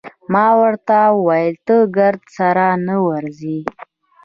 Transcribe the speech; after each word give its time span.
ما 0.33 0.47
ورته 0.61 0.97
وویل: 1.17 1.55
ته 1.65 1.75
ګرد 1.97 2.21
سره 2.37 2.65
نه 2.87 2.95
ورځې؟ 3.07 3.57